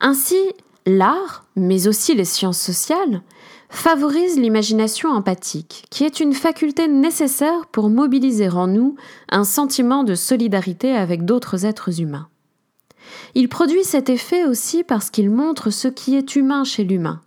Ainsi, 0.00 0.38
l'art, 0.86 1.44
mais 1.56 1.88
aussi 1.88 2.14
les 2.14 2.24
sciences 2.24 2.60
sociales, 2.60 3.22
favorisent 3.68 4.38
l'imagination 4.38 5.10
empathique, 5.10 5.84
qui 5.90 6.04
est 6.04 6.20
une 6.20 6.32
faculté 6.32 6.86
nécessaire 6.86 7.66
pour 7.72 7.90
mobiliser 7.90 8.48
en 8.48 8.68
nous 8.68 8.94
un 9.30 9.42
sentiment 9.42 10.04
de 10.04 10.14
solidarité 10.14 10.92
avec 10.92 11.24
d'autres 11.24 11.66
êtres 11.66 12.00
humains. 12.00 12.28
Il 13.34 13.48
produit 13.48 13.84
cet 13.84 14.10
effet 14.10 14.44
aussi 14.44 14.84
parce 14.84 15.10
qu'il 15.10 15.28
montre 15.28 15.70
ce 15.70 15.88
qui 15.88 16.14
est 16.14 16.36
humain 16.36 16.62
chez 16.62 16.84
l'humain, 16.84 17.20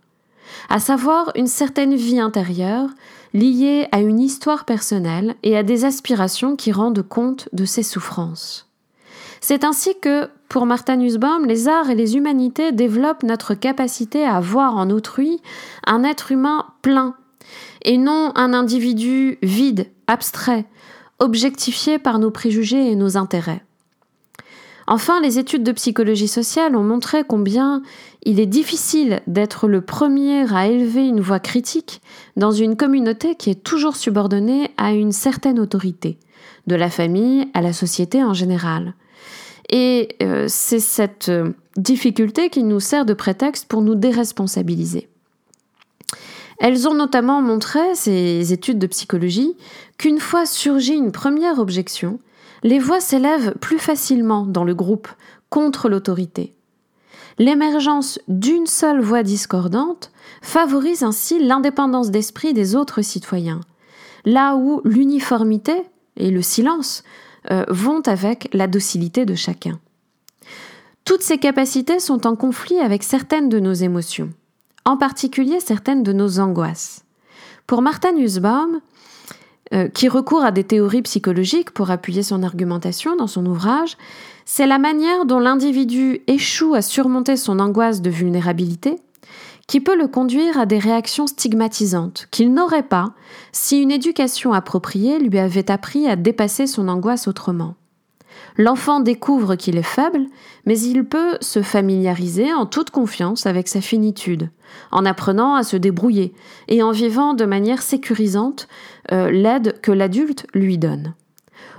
à 0.70 0.80
savoir 0.80 1.32
une 1.34 1.46
certaine 1.46 1.94
vie 1.94 2.18
intérieure 2.18 2.88
liée 3.34 3.88
à 3.92 4.00
une 4.00 4.20
histoire 4.20 4.64
personnelle 4.64 5.36
et 5.42 5.54
à 5.54 5.62
des 5.62 5.84
aspirations 5.84 6.56
qui 6.56 6.72
rendent 6.72 7.06
compte 7.06 7.50
de 7.52 7.66
ses 7.66 7.82
souffrances. 7.82 8.71
C'est 9.44 9.64
ainsi 9.64 9.98
que, 10.00 10.30
pour 10.48 10.66
Martha 10.66 10.94
Nussbaum, 10.94 11.46
les 11.46 11.66
arts 11.66 11.90
et 11.90 11.96
les 11.96 12.16
humanités 12.16 12.70
développent 12.70 13.24
notre 13.24 13.54
capacité 13.54 14.24
à 14.24 14.38
voir 14.38 14.76
en 14.76 14.88
autrui 14.88 15.42
un 15.84 16.04
être 16.04 16.30
humain 16.30 16.66
plein, 16.80 17.16
et 17.84 17.98
non 17.98 18.30
un 18.36 18.54
individu 18.54 19.38
vide, 19.42 19.88
abstrait, 20.06 20.64
objectifié 21.18 21.98
par 21.98 22.20
nos 22.20 22.30
préjugés 22.30 22.92
et 22.92 22.94
nos 22.94 23.16
intérêts. 23.16 23.64
Enfin, 24.86 25.20
les 25.20 25.40
études 25.40 25.64
de 25.64 25.72
psychologie 25.72 26.28
sociale 26.28 26.76
ont 26.76 26.84
montré 26.84 27.24
combien 27.24 27.82
il 28.24 28.38
est 28.38 28.46
difficile 28.46 29.22
d'être 29.26 29.66
le 29.66 29.80
premier 29.80 30.44
à 30.54 30.68
élever 30.68 31.04
une 31.04 31.20
voix 31.20 31.40
critique 31.40 32.00
dans 32.36 32.52
une 32.52 32.76
communauté 32.76 33.34
qui 33.34 33.50
est 33.50 33.64
toujours 33.64 33.96
subordonnée 33.96 34.70
à 34.76 34.92
une 34.92 35.12
certaine 35.12 35.58
autorité, 35.58 36.18
de 36.68 36.76
la 36.76 36.90
famille 36.90 37.48
à 37.54 37.60
la 37.60 37.72
société 37.72 38.22
en 38.22 38.34
général. 38.34 38.94
Et 39.72 40.16
euh, 40.22 40.44
c'est 40.48 40.80
cette 40.80 41.30
euh, 41.30 41.52
difficulté 41.76 42.50
qui 42.50 42.62
nous 42.62 42.78
sert 42.78 43.06
de 43.06 43.14
prétexte 43.14 43.66
pour 43.66 43.80
nous 43.80 43.94
déresponsabiliser. 43.94 45.08
Elles 46.58 46.86
ont 46.86 46.94
notamment 46.94 47.42
montré, 47.42 47.80
ces 47.94 48.52
études 48.52 48.78
de 48.78 48.86
psychologie, 48.86 49.56
qu'une 49.98 50.20
fois 50.20 50.46
surgit 50.46 50.94
une 50.94 51.10
première 51.10 51.58
objection, 51.58 52.20
les 52.62 52.78
voix 52.78 53.00
s'élèvent 53.00 53.54
plus 53.58 53.78
facilement 53.78 54.46
dans 54.46 54.62
le 54.62 54.74
groupe 54.74 55.08
contre 55.48 55.88
l'autorité. 55.88 56.54
L'émergence 57.38 58.20
d'une 58.28 58.66
seule 58.66 59.00
voix 59.00 59.22
discordante 59.22 60.12
favorise 60.42 61.02
ainsi 61.02 61.42
l'indépendance 61.42 62.10
d'esprit 62.10 62.52
des 62.52 62.76
autres 62.76 63.02
citoyens, 63.02 63.60
là 64.24 64.54
où 64.54 64.82
l'uniformité 64.84 65.82
et 66.16 66.30
le 66.30 66.42
silence 66.42 67.02
euh, 67.50 67.64
vont 67.68 68.02
avec 68.06 68.48
la 68.52 68.66
docilité 68.66 69.24
de 69.24 69.34
chacun. 69.34 69.80
Toutes 71.04 71.22
ces 71.22 71.38
capacités 71.38 71.98
sont 71.98 72.26
en 72.26 72.36
conflit 72.36 72.78
avec 72.78 73.02
certaines 73.02 73.48
de 73.48 73.58
nos 73.58 73.72
émotions, 73.72 74.30
en 74.84 74.96
particulier 74.96 75.58
certaines 75.58 76.02
de 76.02 76.12
nos 76.12 76.38
angoisses. 76.38 77.04
Pour 77.66 77.82
Martha 77.82 78.12
Nussbaum, 78.12 78.80
euh, 79.72 79.88
qui 79.88 80.08
recourt 80.08 80.44
à 80.44 80.52
des 80.52 80.64
théories 80.64 81.02
psychologiques 81.02 81.70
pour 81.70 81.90
appuyer 81.90 82.22
son 82.22 82.42
argumentation 82.42 83.16
dans 83.16 83.26
son 83.26 83.46
ouvrage, 83.46 83.96
c'est 84.44 84.66
la 84.66 84.78
manière 84.78 85.24
dont 85.24 85.38
l'individu 85.38 86.20
échoue 86.26 86.74
à 86.74 86.82
surmonter 86.82 87.36
son 87.36 87.58
angoisse 87.58 88.02
de 88.02 88.10
vulnérabilité 88.10 88.96
qui 89.66 89.80
peut 89.80 89.96
le 89.96 90.08
conduire 90.08 90.58
à 90.58 90.66
des 90.66 90.78
réactions 90.78 91.26
stigmatisantes 91.26 92.26
qu'il 92.30 92.52
n'aurait 92.52 92.82
pas 92.82 93.12
si 93.52 93.80
une 93.80 93.90
éducation 93.90 94.52
appropriée 94.52 95.18
lui 95.18 95.38
avait 95.38 95.70
appris 95.70 96.08
à 96.08 96.16
dépasser 96.16 96.66
son 96.66 96.88
angoisse 96.88 97.28
autrement. 97.28 97.76
L'enfant 98.58 99.00
découvre 99.00 99.54
qu'il 99.56 99.78
est 99.78 99.82
faible, 99.82 100.26
mais 100.66 100.78
il 100.78 101.04
peut 101.04 101.38
se 101.40 101.62
familiariser 101.62 102.52
en 102.52 102.66
toute 102.66 102.90
confiance 102.90 103.46
avec 103.46 103.68
sa 103.68 103.80
finitude, 103.80 104.50
en 104.90 105.04
apprenant 105.06 105.54
à 105.54 105.62
se 105.62 105.76
débrouiller 105.76 106.34
et 106.68 106.82
en 106.82 106.90
vivant 106.90 107.34
de 107.34 107.44
manière 107.44 107.82
sécurisante 107.82 108.68
euh, 109.10 109.30
l'aide 109.30 109.80
que 109.80 109.92
l'adulte 109.92 110.46
lui 110.54 110.76
donne. 110.76 111.14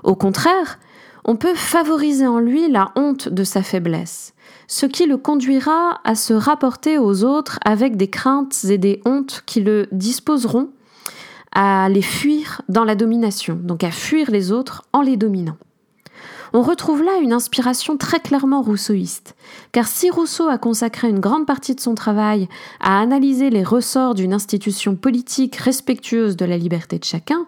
Au 0.03 0.15
contraire, 0.15 0.79
on 1.25 1.35
peut 1.35 1.55
favoriser 1.55 2.27
en 2.27 2.39
lui 2.39 2.69
la 2.69 2.91
honte 2.95 3.29
de 3.29 3.43
sa 3.43 3.61
faiblesse, 3.61 4.33
ce 4.73 4.87
qui 4.87 5.05
le 5.05 5.17
conduira 5.17 6.01
à 6.03 6.15
se 6.15 6.33
rapporter 6.33 6.97
aux 6.97 7.23
autres 7.23 7.59
avec 7.63 7.95
des 7.95 8.09
craintes 8.09 8.65
et 8.67 8.79
des 8.79 9.01
hontes 9.05 9.43
qui 9.45 9.61
le 9.61 9.87
disposeront 9.91 10.71
à 11.51 11.89
les 11.89 12.01
fuir 12.01 12.63
dans 12.69 12.83
la 12.83 12.95
domination, 12.95 13.53
donc 13.53 13.83
à 13.83 13.91
fuir 13.91 14.31
les 14.31 14.51
autres 14.51 14.81
en 14.91 15.01
les 15.01 15.15
dominant. 15.15 15.57
On 16.53 16.63
retrouve 16.63 17.03
là 17.03 17.19
une 17.21 17.33
inspiration 17.33 17.97
très 17.97 18.19
clairement 18.19 18.63
rousseauiste, 18.63 19.35
car 19.73 19.87
si 19.87 20.09
Rousseau 20.09 20.47
a 20.47 20.57
consacré 20.57 21.07
une 21.07 21.19
grande 21.19 21.45
partie 21.45 21.75
de 21.75 21.79
son 21.79 21.93
travail 21.93 22.49
à 22.79 22.99
analyser 22.99 23.51
les 23.51 23.63
ressorts 23.63 24.15
d'une 24.15 24.33
institution 24.33 24.95
politique 24.95 25.55
respectueuse 25.55 26.35
de 26.35 26.45
la 26.45 26.57
liberté 26.57 26.97
de 26.97 27.03
chacun, 27.03 27.45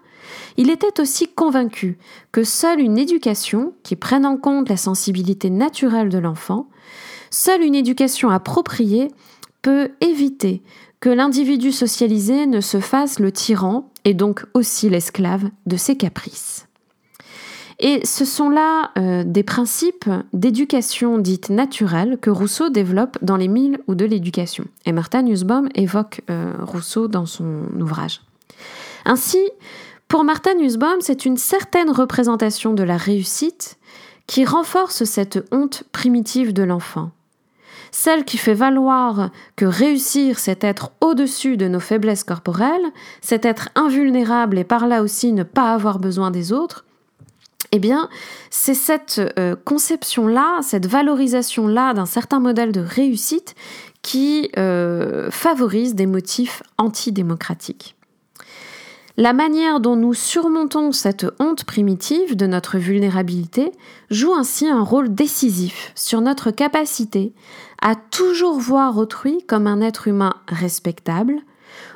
il 0.58 0.70
était 0.70 1.02
aussi 1.02 1.28
convaincu 1.28 1.98
que 2.32 2.44
seule 2.44 2.82
une 2.82 3.00
éducation 3.00 3.74
qui 3.82 3.96
prenne 3.96 4.28
en 4.28 4.38
compte 4.38 4.70
la 4.70 4.78
sensibilité 4.78 5.50
naturelle 5.50 6.10
de 6.10 6.20
l'enfant 6.20 6.68
Seule 7.38 7.64
une 7.64 7.76
éducation 7.76 8.30
appropriée 8.30 9.10
peut 9.62 9.90
éviter 10.00 10.62
que 11.02 11.10
l'individu 11.10 11.74
socialisé 11.74 12.46
ne 12.46 12.62
se 12.62 12.80
fasse 12.80 13.20
le 13.20 13.30
tyran 13.30 13.92
et 14.06 14.14
donc 14.14 14.46
aussi 14.54 14.90
l'esclave 14.90 15.44
de 15.66 15.76
ses 15.76 15.98
caprices. 15.98 16.70
Et 17.80 18.06
ce 18.06 18.24
sont 18.24 18.50
là 18.50 18.92
euh, 18.98 19.26
des 19.26 19.44
principes 19.44 20.10
d'éducation 20.32 21.18
dite 21.18 21.50
naturelle 21.50 22.20
que 22.22 22.30
Rousseau 22.30 22.70
développe 22.70 23.18
dans 23.22 23.36
les 23.36 23.50
Mille 23.50 23.80
ou 23.88 23.96
de 23.96 24.06
l'éducation. 24.06 24.64
Et 24.86 24.94
Martha 24.94 25.22
Nussbaum 25.22 25.68
évoque 25.76 26.22
euh, 26.30 26.54
Rousseau 26.62 27.10
dans 27.10 27.26
son 27.26 27.64
ouvrage. 27.78 28.22
Ainsi, 29.04 29.42
pour 30.08 30.24
Martha 30.24 30.54
Nussbaum, 30.54 31.02
c'est 31.02 31.26
une 31.26 31.36
certaine 31.36 31.92
représentation 31.92 32.74
de 32.74 32.84
la 32.84 32.96
réussite 32.96 33.78
qui 34.26 34.46
renforce 34.46 35.04
cette 35.04 35.46
honte 35.52 35.84
primitive 35.92 36.54
de 36.54 36.64
l'enfant. 36.64 37.12
Celle 37.98 38.26
qui 38.26 38.38
fait 38.38 38.54
valoir 38.54 39.30
que 39.56 39.64
réussir, 39.64 40.38
c'est 40.38 40.66
être 40.66 40.92
au-dessus 41.00 41.56
de 41.56 41.70
nos 41.70 41.80
faiblesses 41.80 42.26
corporelles, 42.26 42.92
c'est 43.22 43.46
être 43.46 43.70
invulnérable 43.74 44.58
et 44.58 44.66
par 44.66 44.86
là 44.88 45.02
aussi 45.02 45.32
ne 45.32 45.44
pas 45.44 45.72
avoir 45.72 45.98
besoin 45.98 46.30
des 46.30 46.52
autres, 46.52 46.84
eh 47.72 47.80
bien, 47.80 48.10
c'est 48.50 48.74
cette 48.74 49.22
euh, 49.40 49.56
conception-là, 49.64 50.60
cette 50.62 50.88
valorisation-là 50.88 51.94
d'un 51.94 52.06
certain 52.06 52.42
modèle 52.42 52.74
de 52.74 52.82
réussite 52.82 53.56
qui 54.02 54.52
euh, 54.58 55.32
favorise 55.32 55.96
des 55.96 56.06
motifs 56.06 56.64
antidémocratiques. 56.78 57.96
La 59.18 59.32
manière 59.32 59.80
dont 59.80 59.96
nous 59.96 60.14
surmontons 60.14 60.92
cette 60.92 61.26
honte 61.40 61.64
primitive 61.64 62.36
de 62.36 62.48
notre 62.48 62.78
vulnérabilité 62.78 63.72
joue 64.10 64.34
ainsi 64.34 64.68
un 64.68 64.84
rôle 64.84 65.16
décisif 65.16 65.94
sur 65.96 66.20
notre 66.20 66.52
capacité 66.52 67.34
à 67.82 67.96
toujours 67.96 68.60
voir 68.60 68.98
autrui 68.98 69.42
comme 69.48 69.68
un 69.68 69.80
être 69.80 70.10
humain 70.10 70.34
respectable, 70.50 71.38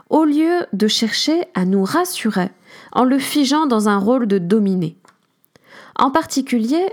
au 0.09 0.23
lieu 0.23 0.65
de 0.71 0.87
chercher 0.87 1.43
à 1.55 1.65
nous 1.65 1.83
rassurer 1.83 2.51
en 2.93 3.03
le 3.03 3.19
figeant 3.19 3.65
dans 3.65 3.89
un 3.89 3.97
rôle 3.97 4.25
de 4.25 4.37
dominé. 4.37 4.95
En 5.97 6.11
particulier, 6.11 6.85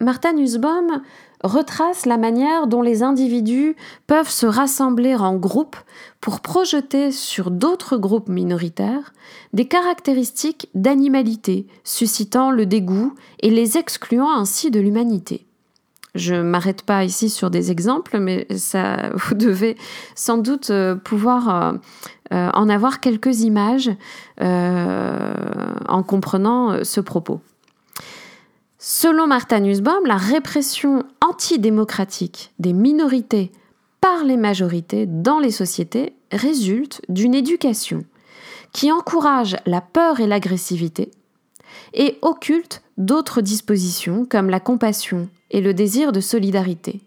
Martha 0.00 0.32
Nussbaum 0.32 1.02
retrace 1.42 2.06
la 2.06 2.16
manière 2.16 2.66
dont 2.66 2.82
les 2.82 3.02
individus 3.02 3.76
peuvent 4.06 4.30
se 4.30 4.46
rassembler 4.46 5.14
en 5.14 5.36
groupe 5.36 5.76
pour 6.20 6.40
projeter 6.40 7.12
sur 7.12 7.50
d'autres 7.50 7.96
groupes 7.96 8.28
minoritaires 8.28 9.12
des 9.52 9.66
caractéristiques 9.66 10.68
d'animalité, 10.74 11.66
suscitant 11.84 12.50
le 12.50 12.66
dégoût 12.66 13.14
et 13.40 13.50
les 13.50 13.78
excluant 13.78 14.30
ainsi 14.30 14.70
de 14.70 14.80
l'humanité. 14.80 15.46
Je 16.16 16.34
ne 16.34 16.42
m'arrête 16.42 16.82
pas 16.82 17.04
ici 17.04 17.28
sur 17.28 17.50
des 17.50 17.70
exemples, 17.70 18.18
mais 18.18 18.46
ça, 18.56 19.10
vous 19.14 19.34
devez 19.34 19.76
sans 20.14 20.38
doute 20.38 20.70
euh, 20.70 20.96
pouvoir 20.96 21.48
euh, 21.48 21.72
euh, 22.32 22.50
en 22.54 22.68
avoir 22.68 23.00
quelques 23.00 23.42
images 23.42 23.90
en 24.38 26.02
comprenant 26.02 26.84
ce 26.84 27.00
propos. 27.00 27.40
Selon 28.88 29.26
Martha 29.26 29.58
Nussbaum, 29.58 30.06
la 30.06 30.16
répression 30.16 31.02
antidémocratique 31.20 32.52
des 32.60 32.72
minorités 32.72 33.50
par 34.00 34.22
les 34.22 34.36
majorités 34.36 35.06
dans 35.06 35.40
les 35.40 35.50
sociétés 35.50 36.14
résulte 36.30 37.02
d'une 37.08 37.34
éducation 37.34 38.04
qui 38.70 38.92
encourage 38.92 39.56
la 39.66 39.80
peur 39.80 40.20
et 40.20 40.28
l'agressivité 40.28 41.10
et 41.94 42.16
occulte 42.22 42.84
d'autres 42.96 43.40
dispositions 43.40 44.24
comme 44.24 44.50
la 44.50 44.60
compassion 44.60 45.28
et 45.50 45.60
le 45.60 45.74
désir 45.74 46.12
de 46.12 46.20
solidarité. 46.20 47.00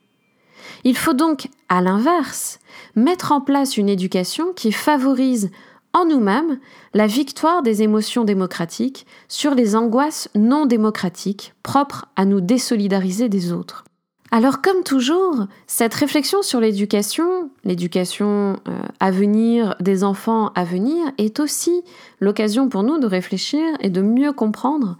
Il 0.83 0.97
faut 0.97 1.13
donc, 1.13 1.47
à 1.69 1.79
l'inverse, 1.79 2.59
mettre 2.97 3.31
en 3.31 3.39
place 3.39 3.77
une 3.77 3.87
éducation 3.87 4.51
qui 4.53 4.73
favorise 4.73 5.49
en 5.93 6.05
nous-mêmes 6.05 6.59
la 6.93 7.07
victoire 7.07 7.61
des 7.61 7.81
émotions 7.81 8.23
démocratiques 8.23 9.05
sur 9.27 9.55
les 9.55 9.75
angoisses 9.75 10.29
non 10.35 10.65
démocratiques 10.65 11.53
propres 11.63 12.05
à 12.15 12.25
nous 12.25 12.41
désolidariser 12.41 13.29
des 13.29 13.51
autres. 13.51 13.85
Alors 14.31 14.61
comme 14.61 14.83
toujours, 14.83 15.47
cette 15.65 15.93
réflexion 15.95 16.43
sur 16.43 16.59
l'éducation, 16.59 17.49
l'éducation 17.63 18.59
euh, 18.67 18.79
à 18.99 19.09
venir 19.09 19.75
des 19.79 20.03
enfants 20.03 20.51
à 20.53 20.63
venir, 20.63 21.11
est 21.17 21.39
aussi 21.39 21.83
l'occasion 22.19 22.69
pour 22.69 22.83
nous 22.83 22.99
de 22.99 23.07
réfléchir 23.07 23.61
et 23.79 23.89
de 23.89 24.01
mieux 24.01 24.31
comprendre 24.31 24.97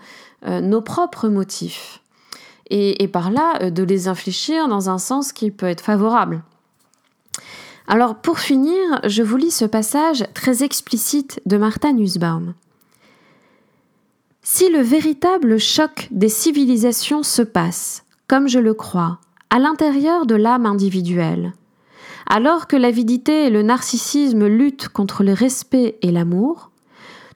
euh, 0.48 0.62
nos 0.62 0.82
propres 0.82 1.28
motifs. 1.28 2.02
Et, 2.72 3.08
par 3.08 3.32
là, 3.32 3.54
euh, 3.62 3.70
de 3.72 3.84
les 3.84 4.08
infléchir 4.08 4.68
dans 4.68 4.90
un 4.90 5.00
sens 5.00 5.34
qui 5.34 5.52
peut 5.52 5.66
être 5.66 5.82
favorable. 5.82 6.44
Alors 7.92 8.14
pour 8.14 8.38
finir, 8.38 9.02
je 9.04 9.24
vous 9.24 9.36
lis 9.36 9.50
ce 9.50 9.66
passage 9.66 10.24
très 10.36 10.64
explicite 10.64 11.42
de 11.48 11.58
Martha 11.58 11.92
Nussbaum. 11.92 12.54
Si 14.44 14.70
le 14.70 14.82
véritable 14.82 15.58
choc 15.58 16.08
des 16.12 16.30
civilisations 16.30 17.24
se 17.24 17.42
passe, 17.42 18.04
comme 18.28 18.48
je 18.48 18.60
le 18.60 18.76
crois, 18.76 19.18
à 19.50 19.58
l'intérieur 19.58 20.28
de 20.28 20.36
l'âme 20.36 20.68
individuelle, 20.68 21.54
alors 22.28 22.68
que 22.68 22.76
l'avidité 22.76 23.48
et 23.48 23.50
le 23.50 23.64
narcissisme 23.64 24.46
luttent 24.46 24.90
contre 24.90 25.24
le 25.24 25.34
respect 25.34 25.98
et 26.04 26.12
l'amour, 26.12 26.70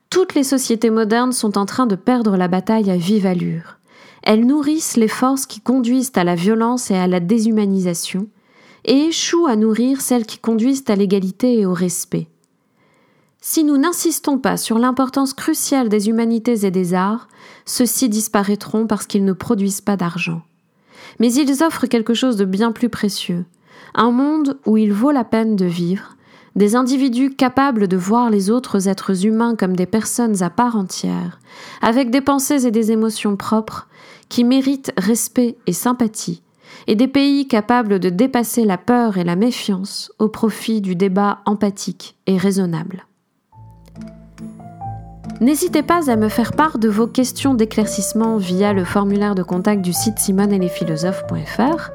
toutes 0.08 0.36
les 0.36 0.44
sociétés 0.44 0.90
modernes 0.90 1.32
sont 1.32 1.58
en 1.58 1.66
train 1.66 1.86
de 1.86 1.96
perdre 1.96 2.36
la 2.36 2.46
bataille 2.46 2.92
à 2.92 2.96
vive 2.96 3.26
allure. 3.26 3.78
Elles 4.22 4.46
nourrissent 4.46 4.96
les 4.96 5.08
forces 5.08 5.46
qui 5.46 5.60
conduisent 5.60 6.12
à 6.14 6.22
la 6.22 6.36
violence 6.36 6.92
et 6.92 6.96
à 6.96 7.08
la 7.08 7.18
déshumanisation, 7.18 8.28
et 8.84 9.06
échouent 9.06 9.46
à 9.46 9.56
nourrir 9.56 10.00
celles 10.00 10.26
qui 10.26 10.38
conduisent 10.38 10.84
à 10.88 10.96
l'égalité 10.96 11.58
et 11.58 11.66
au 11.66 11.74
respect. 11.74 12.28
Si 13.40 13.62
nous 13.62 13.76
n'insistons 13.76 14.38
pas 14.38 14.56
sur 14.56 14.78
l'importance 14.78 15.34
cruciale 15.34 15.90
des 15.90 16.08
humanités 16.08 16.64
et 16.64 16.70
des 16.70 16.94
arts, 16.94 17.28
ceux-ci 17.66 18.08
disparaîtront 18.08 18.86
parce 18.86 19.06
qu'ils 19.06 19.24
ne 19.24 19.34
produisent 19.34 19.82
pas 19.82 19.96
d'argent. 19.96 20.42
Mais 21.20 21.32
ils 21.32 21.62
offrent 21.62 21.86
quelque 21.86 22.14
chose 22.14 22.36
de 22.36 22.46
bien 22.46 22.72
plus 22.72 22.88
précieux, 22.88 23.44
un 23.94 24.10
monde 24.10 24.58
où 24.64 24.76
il 24.76 24.92
vaut 24.92 25.10
la 25.10 25.24
peine 25.24 25.56
de 25.56 25.66
vivre, 25.66 26.16
des 26.56 26.76
individus 26.76 27.34
capables 27.34 27.88
de 27.88 27.96
voir 27.96 28.30
les 28.30 28.50
autres 28.50 28.88
êtres 28.88 29.26
humains 29.26 29.56
comme 29.56 29.76
des 29.76 29.86
personnes 29.86 30.42
à 30.42 30.50
part 30.50 30.76
entière, 30.76 31.40
avec 31.82 32.10
des 32.10 32.20
pensées 32.20 32.66
et 32.66 32.70
des 32.70 32.92
émotions 32.92 33.36
propres, 33.36 33.88
qui 34.28 34.44
méritent 34.44 34.92
respect 34.96 35.56
et 35.66 35.72
sympathie, 35.72 36.42
et 36.86 36.94
des 36.94 37.08
pays 37.08 37.48
capables 37.48 37.98
de 37.98 38.08
dépasser 38.08 38.64
la 38.64 38.78
peur 38.78 39.18
et 39.18 39.24
la 39.24 39.36
méfiance 39.36 40.12
au 40.18 40.28
profit 40.28 40.80
du 40.80 40.94
débat 40.94 41.38
empathique 41.46 42.16
et 42.26 42.36
raisonnable. 42.36 43.06
N'hésitez 45.40 45.82
pas 45.82 46.10
à 46.10 46.16
me 46.16 46.28
faire 46.28 46.52
part 46.52 46.78
de 46.78 46.88
vos 46.88 47.06
questions 47.06 47.54
d'éclaircissement 47.54 48.36
via 48.36 48.72
le 48.72 48.84
formulaire 48.84 49.34
de 49.34 49.42
contact 49.42 49.82
du 49.82 49.92
site 49.92 50.18
simoneetlesphilosophes.fr. 50.18 51.90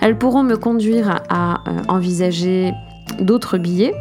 Elles 0.00 0.16
pourront 0.16 0.42
me 0.42 0.56
conduire 0.56 1.20
à 1.28 1.62
euh, 1.68 1.82
envisager 1.88 2.72
d'autres 3.20 3.58
billets 3.58 3.94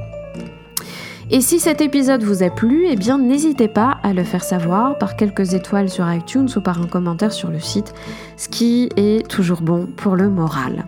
et 1.30 1.42
si 1.42 1.60
cet 1.60 1.82
épisode 1.82 2.24
vous 2.24 2.42
a 2.42 2.50
plu, 2.50 2.86
eh 2.90 2.96
bien 2.96 3.18
n'hésitez 3.18 3.68
pas 3.68 3.98
à 4.02 4.14
le 4.14 4.24
faire 4.24 4.44
savoir 4.44 4.98
par 4.98 5.18
quelques 5.18 5.54
étoiles 5.54 5.90
sur 5.90 6.12
iTunes 6.12 6.48
ou 6.56 6.62
par 6.62 6.82
un 6.82 6.88
commentaire 6.88 7.34
sur 7.34 7.50
le 7.50 7.60
site, 7.60 7.94
ce 8.38 8.48
qui 8.48 8.90
est 8.96 9.28
toujours 9.28 9.62
bon 9.62 9.88
pour 9.88 10.16
le 10.16 10.30
moral. 10.30 10.86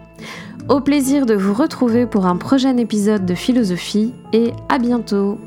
Au 0.70 0.80
plaisir 0.80 1.26
de 1.26 1.34
vous 1.34 1.54
retrouver 1.54 2.06
pour 2.06 2.26
un 2.26 2.38
prochain 2.38 2.78
épisode 2.78 3.26
de 3.26 3.36
philosophie 3.36 4.14
et 4.32 4.54
à 4.70 4.78
bientôt 4.78 5.40